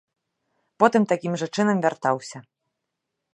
Потым 0.83 1.05
такім 1.11 1.33
жа 1.41 1.47
чынам 1.55 1.77
вяртаўся. 1.87 2.37